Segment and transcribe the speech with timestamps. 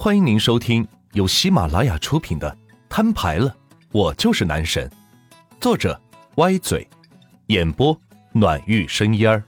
[0.00, 2.48] 欢迎您收听由喜马拉雅出品的
[2.88, 3.52] 《摊牌了，
[3.90, 4.88] 我就是男神》，
[5.60, 6.00] 作者
[6.36, 6.88] 歪嘴，
[7.48, 8.00] 演播
[8.30, 9.42] 暖玉生烟儿。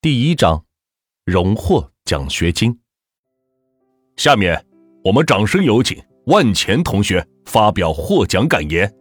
[0.00, 0.64] 第一章，
[1.24, 2.76] 荣获奖学金。
[4.16, 4.66] 下面
[5.04, 8.92] 我们掌声有请万钱同学发表获奖感言。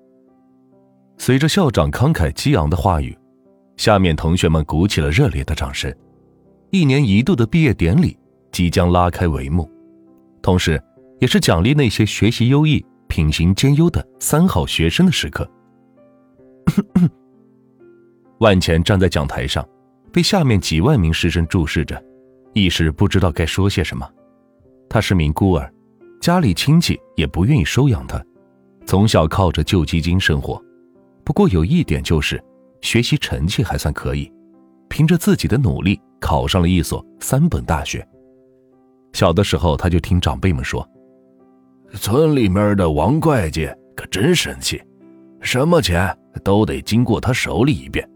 [1.18, 3.18] 随着校长慷慨激昂的话语，
[3.76, 5.92] 下面同学们鼓起了热烈的掌声。
[6.72, 8.16] 一年一度的毕业典礼
[8.60, 9.72] 即将拉开帷幕，
[10.42, 10.84] 同时，
[11.22, 15.50] 也是奖励那些学习优异、品行兼优的三好学生的时刻。
[18.40, 19.66] 万钱站在讲台上，
[20.12, 22.04] 被下面几万名师生注视着，
[22.52, 24.06] 一时不知道该说些什么。
[24.90, 25.72] 他是名孤儿，
[26.20, 28.22] 家里亲戚也不愿意收养他，
[28.86, 30.62] 从小靠着救济金生活。
[31.24, 32.44] 不过有一点就是，
[32.82, 34.30] 学习成绩还算可以，
[34.90, 38.06] 凭着自己的努力考上了一所三本大学。
[39.14, 40.88] 小的时候他就听长辈们说，
[41.94, 44.82] 村里面的王会计可真神气，
[45.42, 48.08] 什么钱都得经过他手里一遍。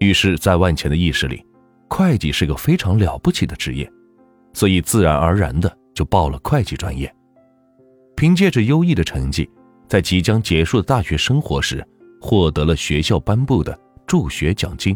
[0.00, 1.44] 于是，在万钱的意识里，
[1.88, 3.90] 会计是个非常了不起的职业，
[4.52, 7.12] 所以自然而然的就报了会计专业。
[8.16, 9.48] 凭借着优异的成绩。
[9.88, 11.82] 在即将结束的大学生活时，
[12.20, 13.74] 获得了学校颁布的
[14.06, 14.94] 助学奖金，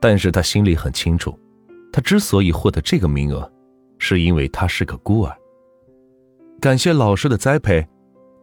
[0.00, 1.38] 但是他心里很清楚，
[1.92, 3.48] 他之所以获得这个名额，
[3.98, 5.36] 是因为他是个孤儿。
[6.60, 7.86] 感谢老师的栽培，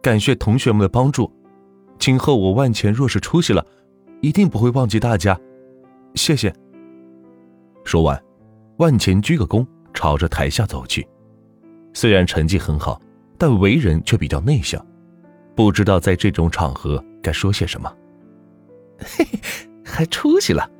[0.02, 1.30] 感谢同学们的帮助，
[1.98, 3.64] 今后我万钱若是出息了，
[4.20, 5.38] 一定不会忘记大家，
[6.14, 6.52] 谢谢。
[7.84, 8.22] 说完，
[8.78, 11.06] 万钱鞠个躬，朝着台下走去。
[11.92, 13.00] 虽然成绩很好，
[13.38, 14.84] 但为人却比较内向。
[15.54, 17.90] 不知道在这种场合该说些什么。
[18.98, 19.38] 嘿嘿，
[19.84, 20.70] 还出息了，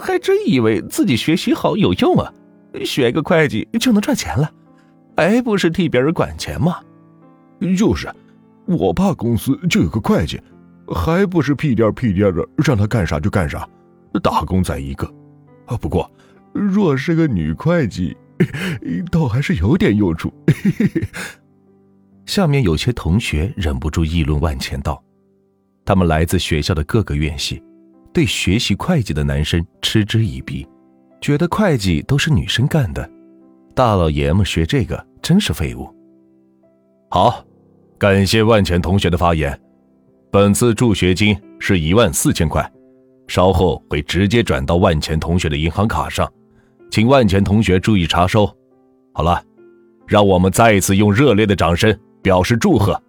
[0.00, 2.32] 还真以为自己学习好有用啊？
[2.84, 4.50] 学个会计就能赚钱了，
[5.16, 6.78] 还不是替别人管钱吗？
[7.78, 8.12] 就是，
[8.66, 10.40] 我爸公司就有个会计，
[10.88, 13.66] 还不是屁颠屁颠的让他干啥就干啥，
[14.22, 15.06] 打工仔一个。
[15.66, 16.10] 啊，不过
[16.52, 18.16] 若是个女会计，
[19.10, 20.32] 倒还是有点用处。
[20.46, 21.08] 嘿嘿嘿。
[22.26, 25.02] 下面有些同学忍不住议论万千道
[25.86, 27.62] ：“他们来自学校的各个院系，
[28.12, 30.66] 对学习会计的男生嗤之以鼻，
[31.20, 33.08] 觉得会计都是女生干的，
[33.74, 35.88] 大老爷们学这个真是废物。”
[37.10, 37.44] 好，
[37.98, 39.58] 感谢万钱同学的发言。
[40.30, 42.70] 本次助学金是一万四千块，
[43.28, 46.30] 稍后会直接转到万钱同学的银行卡上，
[46.90, 48.46] 请万钱同学注意查收。
[49.12, 49.42] 好了，
[50.06, 51.96] 让我们再一次用热烈的掌声。
[52.22, 53.00] 表示祝贺。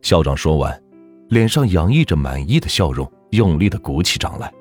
[0.00, 0.82] 校长说完，
[1.28, 4.52] 脸上洋溢着满意的笑容，用力的鼓起掌来，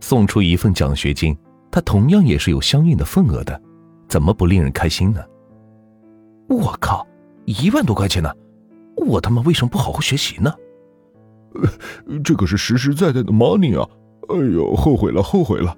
[0.00, 1.38] 送出一份奖学金。
[1.72, 3.60] 他同样也是有相应的份额的，
[4.06, 5.24] 怎么不令人开心呢？
[6.48, 7.04] 我靠，
[7.46, 8.30] 一万多块钱呢！
[8.94, 10.52] 我他妈为什么不好好学习呢？
[12.22, 13.88] 这可是实实在在的 money 啊！
[14.28, 15.74] 哎呦，后悔了，后悔了！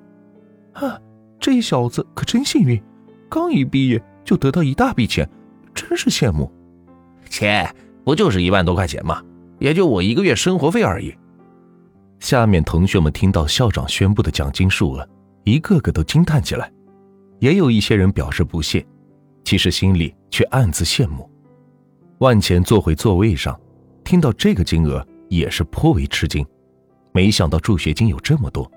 [0.72, 0.98] 啊，
[1.38, 2.82] 这小子可真幸运，
[3.30, 5.28] 刚一毕业就得到一大笔钱，
[5.72, 6.50] 真是羡慕。
[7.30, 7.68] 切，
[8.04, 9.22] 不就是一万多块钱吗？
[9.60, 11.14] 也就我一个月生活费而已。
[12.18, 15.08] 下面同学们听到校长宣布的奖金数额，
[15.44, 16.70] 一个个都惊叹起来，
[17.38, 18.84] 也有一些人表示不屑，
[19.44, 21.30] 其实心里却暗自羡慕。
[22.18, 23.58] 万钱坐回座位上，
[24.02, 26.44] 听到这个金额也是颇为吃惊，
[27.12, 28.70] 没想到助学金有这么多，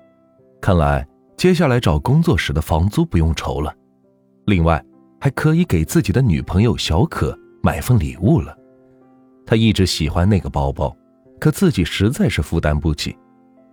[0.60, 1.06] 看来
[1.36, 3.74] 接下来找工作时的房租不用愁了，
[4.46, 4.84] 另外
[5.20, 7.36] 还可以给自己的女朋友小可。
[7.60, 8.56] 买份礼物了，
[9.44, 10.96] 他一直喜欢那个包包，
[11.40, 13.14] 可自己实在是负担不起。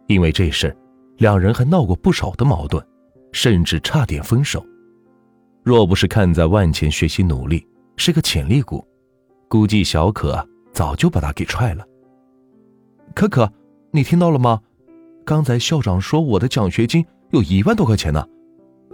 [0.08, 0.76] 因为这事，
[1.18, 2.86] 两人还闹过不少的矛盾，
[3.32, 4.66] 甚至差点分手。
[5.64, 7.66] 若不是看在万钱学习努力，
[7.98, 8.86] 是个潜力股，
[9.48, 11.86] 估计小可早就把他给踹了。
[13.16, 13.52] 可可，
[13.92, 14.62] 你听到了吗？
[15.26, 18.28] 刚才校长说我的奖学金有一万多块钱呢，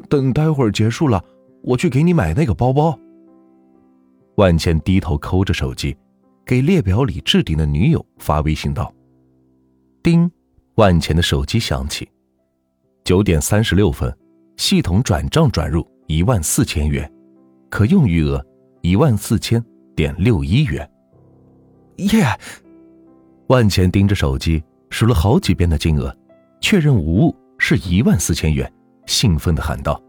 [0.08, 1.22] 等待会儿结束了，
[1.62, 2.98] 我去给你买那个包包。
[4.36, 5.98] 万茜低头抠着手机，
[6.46, 8.94] 给列表里置顶的女友发微信道
[10.02, 10.32] ：“叮，
[10.76, 12.08] 万钱的手机响起。
[13.04, 14.16] 九点三十六分，
[14.58, 17.12] 系统转账转入一万四千元，
[17.70, 18.44] 可用余额
[18.82, 19.64] 一万四千
[19.96, 20.90] 点六一元。
[21.98, 22.26] 耶！
[23.48, 26.16] 万钱盯着手机数了好几遍的金额，
[26.62, 28.72] 确认无误是一万四千元，
[29.08, 30.02] 兴奋的喊道。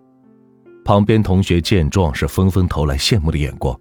[0.84, 3.78] 旁边同学见状是纷纷投来羡慕的眼光。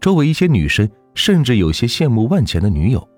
[0.00, 3.08] 周围一些女生甚至有些羡慕万钱的女友，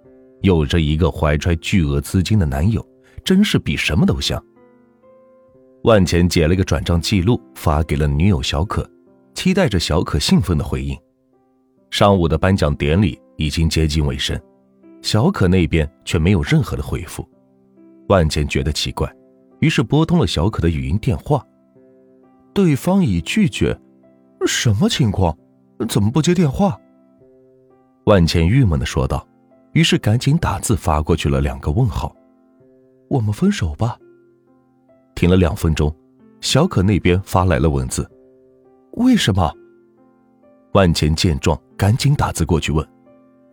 [0.42, 2.84] 有着一个怀揣巨额资金的男友，
[3.24, 4.42] 真是比什么都香。
[5.84, 8.88] 万钱截了个转账记录发给了女友小可，
[9.34, 10.98] 期待着小可兴奋的回应。
[11.90, 14.38] 上午的颁奖典礼已经接近尾声，
[15.00, 17.26] 小可那边却没有任何的回复。
[18.08, 19.10] 万茜觉得奇怪，
[19.60, 21.44] 于是拨通了小可的语音电话。
[22.52, 23.78] 对方已拒绝，
[24.46, 25.36] 什么情况？
[25.88, 26.76] 怎么不接电话？
[28.06, 29.24] 万茜郁闷的说道，
[29.74, 32.12] 于是赶紧打字发过去了两个问号。
[33.08, 33.98] 我们分手吧。
[35.14, 35.94] 停了两分钟，
[36.40, 38.08] 小可那边发来了文字。
[38.92, 39.52] 为什么？
[40.72, 42.86] 万茜见状，赶紧打字过去问，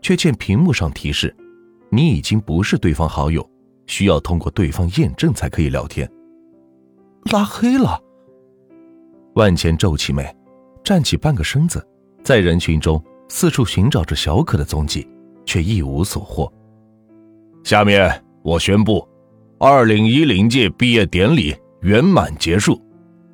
[0.02, 1.36] 却见屏幕上提示
[1.90, 3.48] ：“你已经不是对方好友，
[3.88, 6.10] 需要通过对方验证才可以聊天。”
[7.31, 8.00] 拉黑了。
[9.34, 10.36] 万茜皱起眉，
[10.84, 11.86] 站起半个身子，
[12.24, 15.08] 在人群中四处寻找着小可的踪迹，
[15.46, 16.51] 却一无所获。
[17.63, 19.08] 下面我宣布，
[19.57, 22.81] 二零一零届毕业典礼圆满结束，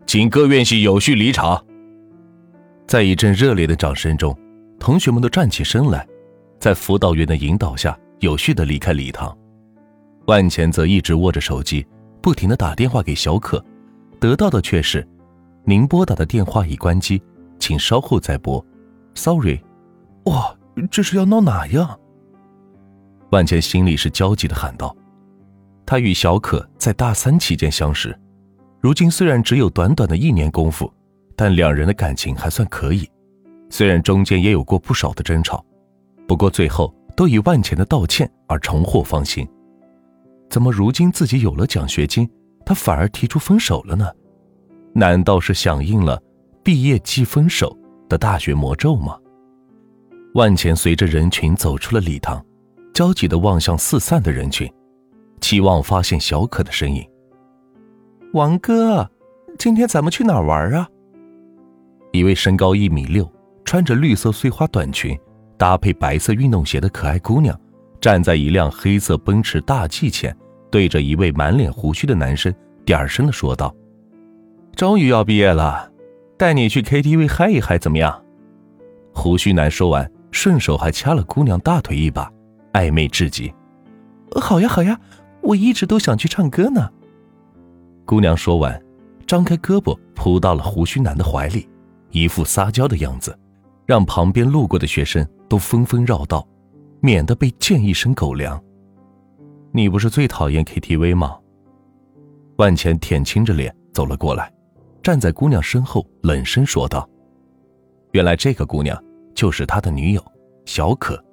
[0.05, 1.59] 请各院系有序离场。
[2.85, 4.37] 在一阵热烈的掌声中，
[4.79, 6.07] 同学们都站起身来，
[6.59, 9.35] 在辅导员的引导下，有序的离开礼堂。
[10.27, 11.83] 万钱则一直握着手机，
[12.21, 13.63] 不停的打电话给小可，
[14.19, 15.05] 得到的却是
[15.65, 17.19] ：“您拨打的电话已关机，
[17.57, 18.63] 请稍后再拨。
[19.15, 19.59] ”Sorry，
[20.25, 20.55] 哇，
[20.91, 21.99] 这是要闹哪样？
[23.31, 24.95] 万钱心里是焦急的喊道
[25.85, 28.17] ：“他与小可在大三期间相识，
[28.79, 30.91] 如今虽然只有短短的一年功夫。”
[31.33, 33.09] 但两人的感情还算可以，
[33.67, 35.65] 虽然中间也有过不少的争吵，
[36.27, 39.47] 不过最后都以万钱的道歉而重获芳心。
[40.51, 42.29] 怎么如今自己有了奖学金，
[42.63, 44.07] 他反而提出分手了呢？
[44.93, 46.21] 难道是响应了
[46.63, 47.75] “毕业即分手”
[48.07, 49.17] 的大学魔咒吗？
[50.35, 52.45] 万钱随着人群走出了礼堂，
[52.93, 54.71] 焦急地望向四散的人群，
[55.41, 57.05] 期望发现小可的身影。
[58.33, 59.09] 王哥，
[59.57, 60.87] 今天咱们去哪儿玩啊？
[62.13, 63.29] 一位身高一米六、
[63.65, 65.19] 穿着绿色碎花短裙、
[65.57, 67.59] 搭配白色运动鞋的可爱姑娘，
[67.99, 70.35] 站在一辆黑色奔驰大 G 前，
[70.69, 72.53] 对着一位满脸胡须的男生
[72.85, 73.75] 点声的说道
[74.75, 75.91] ：“终于要毕业了，
[76.37, 78.23] 带你去 KTV 嗨一嗨，怎么样？”
[79.13, 82.31] 胡须男说完，顺手还掐了姑娘大腿一把，
[82.73, 83.53] 暧昧至极。
[84.39, 84.97] “好呀好呀，
[85.41, 86.89] 我一直都想去唱歌呢。”
[88.05, 88.81] 姑娘说完，
[89.25, 91.67] 张开胳膊扑到了胡须男的怀里。
[92.11, 93.37] 一副撒娇的样子，
[93.85, 96.45] 让旁边路过的学生都纷纷绕道，
[96.99, 98.61] 免得被溅一身狗粮。
[99.71, 101.37] 你不是最讨厌 KTV 吗？
[102.57, 104.51] 万钱舔青着脸走了过来，
[105.01, 107.09] 站在姑娘身后，冷声说道
[108.11, 109.01] ：“原来这个姑娘
[109.33, 110.21] 就是他的女友
[110.65, 111.23] 小可。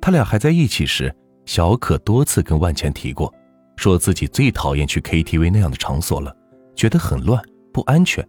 [0.00, 1.14] 他俩还在一起时，
[1.50, 3.34] 小可多次跟万钱提过，
[3.74, 6.32] 说自己最讨厌去 KTV 那样的场所了，
[6.76, 7.42] 觉得很乱，
[7.72, 8.24] 不安全。”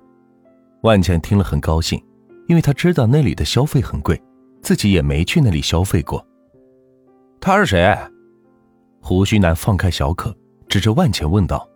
[0.81, 2.03] 万茜听了很高兴，
[2.47, 4.19] 因为他知道那里的消费很贵，
[4.63, 6.25] 自己也没去那里消费过。
[7.39, 7.95] 他是谁？
[9.03, 10.35] 胡须男放开小可，
[10.67, 11.69] 指着万茜问道。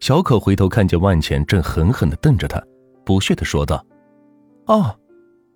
[0.00, 2.60] 小可回头看见万茜正狠狠地瞪着他，
[3.04, 3.86] 不屑地说道
[4.66, 4.98] ：“哦，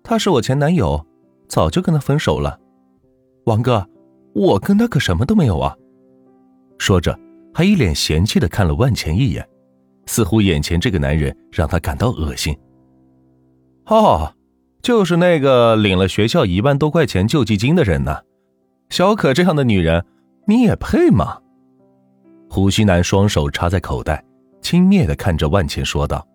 [0.01, 1.05] 他是我前男友，
[1.49, 2.57] 早就跟他分手了。
[3.43, 3.85] 王哥，
[4.33, 5.75] 我跟他可什么都没有啊。”
[6.77, 7.17] 说着，
[7.53, 9.47] 还一脸嫌弃的看了万茜一眼，
[10.05, 12.57] 似乎眼前这个男人让他感到恶心。
[13.87, 14.33] 哦，
[14.81, 18.17] 就是那个领了学校一万多块钱救济金的人呢。
[18.89, 20.05] 小可这样的女人，
[20.47, 21.39] 你也配吗？
[22.49, 24.23] 胡须男双手插在口袋，
[24.61, 26.25] 轻蔑的看着万钱说道。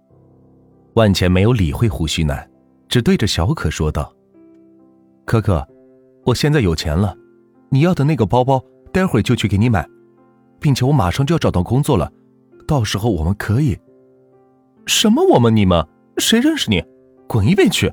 [0.95, 2.49] 万钱没有理会胡须男，
[2.89, 4.15] 只对着小可说道
[5.27, 5.67] ：“可可，
[6.25, 7.17] 我现在有钱了，
[7.75, 9.85] 你要的那个包包，待会儿就去给你买，
[10.61, 12.09] 并且我马上就要找到工作了，
[12.69, 13.76] 到时候我们可以……
[14.87, 15.26] 什么？
[15.28, 15.57] 我们？
[15.57, 15.85] 你们？
[16.19, 16.81] 谁认识你？”
[17.26, 17.93] 滚一边去！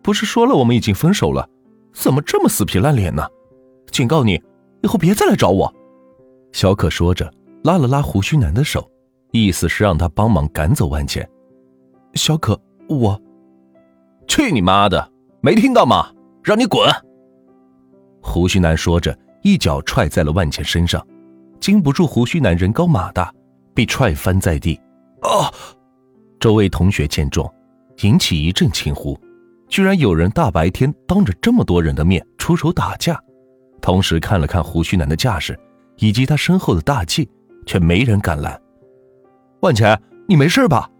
[0.00, 1.48] 不是说了我们已经分手了，
[1.92, 3.26] 怎么这么死皮赖脸呢？
[3.90, 4.40] 警告你，
[4.84, 5.74] 以后别再来找我。
[6.52, 7.28] 小可说着，
[7.64, 8.88] 拉了拉胡须男的手，
[9.32, 11.28] 意思是让他帮忙赶走万茜。
[12.14, 12.56] 小可，
[12.88, 13.20] 我
[14.28, 15.10] 去你妈的！
[15.40, 16.12] 没听到吗？
[16.44, 16.88] 让你滚！
[18.20, 21.04] 胡须男说着，一脚踹在了万茜身上，
[21.60, 23.32] 经不住胡须男人高马大，
[23.74, 24.80] 被踹翻在地。
[25.22, 25.52] 啊！
[26.38, 27.50] 周围同学见状。
[28.02, 29.14] 引起一阵惊呼，
[29.68, 33.22] 居然有人大白天当着这么多人的面出手打架，
[33.82, 35.54] 同时看了看胡须男的架势，
[35.98, 37.28] 以及他身后的大气，
[37.66, 38.58] 却没人敢拦。
[39.60, 40.90] 万钱，你没事吧？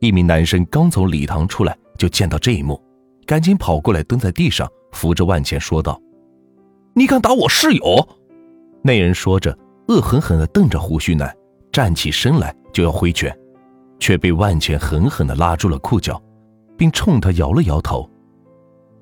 [0.00, 2.82] 一名男生刚从礼堂出来，就见到这一幕，
[3.24, 5.96] 赶紧跑过来蹲在地上，扶着万钱说道
[6.94, 8.08] ：“你敢打我室友？”
[8.82, 9.56] 那人说着，
[9.88, 11.34] 恶狠狠地瞪着胡须男，
[11.70, 13.34] 站起身来就要挥拳。
[14.02, 16.18] 却被万钱狠狠地拉住了裤脚，
[16.74, 18.08] 并冲他摇了摇头。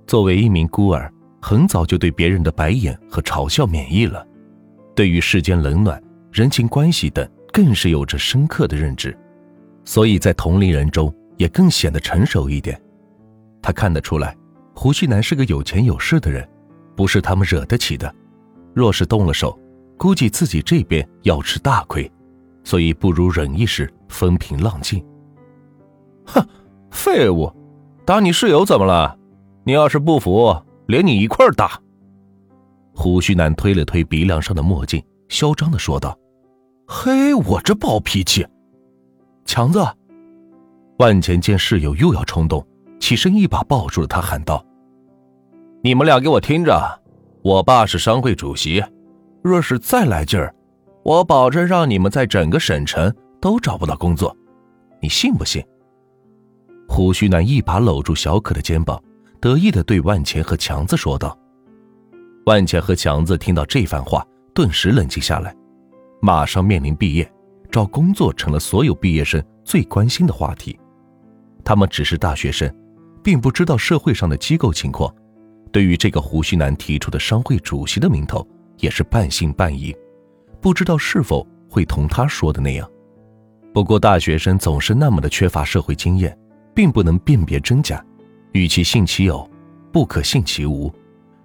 [0.08, 1.08] 作为一名孤儿，
[1.40, 4.26] 很早就对别人的白眼和嘲笑免疫了，
[4.96, 6.02] 对于世间冷暖、
[6.32, 9.16] 人情关系等，更是有着深刻的认知，
[9.84, 12.76] 所以在同龄人中也更显得成熟一点。
[13.62, 14.36] 他看得出来，
[14.74, 16.46] 胡须男是个有钱有势的人，
[16.98, 18.12] 不是他们惹得起的。
[18.74, 19.56] 若是动了手，
[19.96, 22.10] 估计自己这边要吃大亏，
[22.64, 25.00] 所以不如忍一时，风平浪静。
[26.26, 26.44] 哼，
[26.90, 27.52] 废物，
[28.04, 29.16] 打你室友怎么了？
[29.62, 31.80] 你要是不服，连你一块打。
[32.96, 36.18] 胡须男推了推鼻梁上的墨镜，嚣张的说道
[36.88, 38.44] ：“嘿，我这暴脾气。”
[39.46, 39.86] 强子，
[40.98, 42.66] 万钱见室友又要冲动，
[42.98, 44.64] 起身一把抱住了他，喊道
[45.80, 47.00] ：“你们俩给我听着，
[47.42, 48.82] 我爸是商会主席，
[49.42, 50.52] 若是再来劲儿，
[51.04, 54.36] 我保证让你们在整个省城都找不到工作，
[55.00, 55.64] 你信不信？”
[56.88, 59.00] 胡须男一把搂住小可的肩膀。
[59.40, 61.38] 得意的对万钱和强子说道
[62.46, 65.54] ：“万钱和强子听到这番话，顿时冷静下来。
[66.20, 67.32] 马上面临毕业，
[67.70, 70.76] 找工作成了所有毕业生最关心的话题。
[71.62, 72.68] 他们只是大学生，
[73.22, 75.14] 并不知道社会上的机构情况。
[75.68, 78.46] 对于这个胡须男提出的商会主席的名头，
[78.78, 79.94] 也是半信半疑，
[80.60, 82.88] 不知道是否会同他说的那样。
[83.72, 86.36] 不过大学生总是那么的缺乏社会经验，
[86.74, 88.04] 并不能辨别真假。”
[88.52, 89.48] 与其信其有，
[89.92, 90.92] 不可信其无。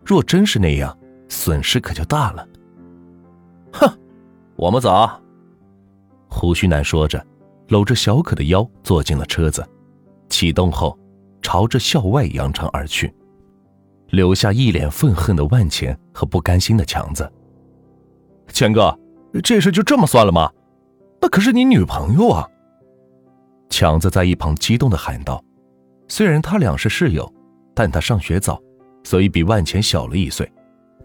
[0.06, 2.48] 若真是那样，损失可就大了。
[3.74, 4.00] 哼，
[4.56, 5.10] 我们走。
[6.30, 7.24] 胡须男说着，
[7.68, 9.68] 搂着小可的腰坐进了车子，
[10.30, 10.98] 启动后，
[11.42, 13.14] 朝着校外扬长而去，
[14.14, 17.28] 留下一脸愤恨的万钱和不甘心的强子。
[18.50, 18.96] 钱哥，
[19.44, 20.52] 这事就这么算了吗？
[21.20, 22.48] 那可是你女朋友啊！
[23.72, 25.44] 强子在一旁激动的喊道。
[26.08, 27.28] 虽然他俩是室友，
[27.74, 28.62] 但他上学早，
[29.04, 30.48] 所以比万钱小了一岁，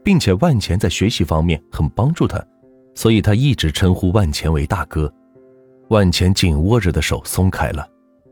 [0.04, 2.44] 并且万钱在学习方面很帮助他，
[2.94, 5.10] 所以他一直称呼万钱为大哥。
[5.88, 7.88] 万钱紧握着的手松开了，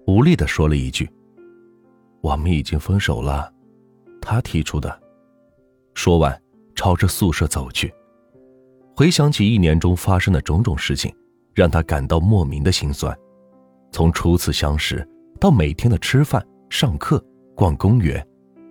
[0.06, 1.08] 无力的说了一句
[2.20, 3.50] ：“我们已经分手了。”
[4.26, 5.00] 他提出的。
[5.94, 6.36] 说完，
[6.74, 7.94] 朝着宿舍走去。
[8.96, 11.14] 回想起一年中发生的种种事情，
[11.54, 13.16] 让他感到莫名的心酸。
[13.92, 16.44] 从初次相识到每天的吃饭。
[16.68, 18.26] 上课、逛公园，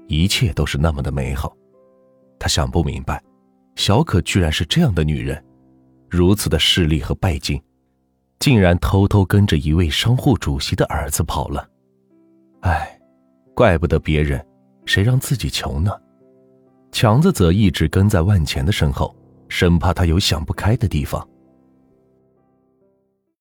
[0.10, 1.56] 一切都是那么的美好。
[2.38, 3.24] 他想不明白，
[3.78, 5.42] 小可居然是这样的女人，
[6.10, 7.60] 如此的势利和拜金，
[8.40, 11.66] 竟然偷偷跟着一位商户主席的儿子跑了。
[12.64, 13.00] 唉，
[13.56, 14.46] 怪不得别人，
[14.86, 15.92] 谁让自己穷呢？
[16.92, 19.16] 强子则一直跟在万钱的身后，
[19.50, 21.28] 生怕他有想不开的地方。